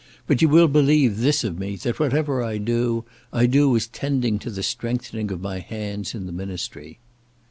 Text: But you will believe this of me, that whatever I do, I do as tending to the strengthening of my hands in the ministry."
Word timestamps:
But 0.25 0.41
you 0.41 0.49
will 0.49 0.67
believe 0.67 1.19
this 1.19 1.43
of 1.43 1.59
me, 1.59 1.75
that 1.75 1.99
whatever 1.99 2.41
I 2.41 2.57
do, 2.57 3.05
I 3.31 3.45
do 3.45 3.75
as 3.75 3.85
tending 3.85 4.39
to 4.39 4.49
the 4.49 4.63
strengthening 4.63 5.29
of 5.29 5.41
my 5.43 5.59
hands 5.59 6.15
in 6.15 6.25
the 6.25 6.31
ministry." 6.31 6.97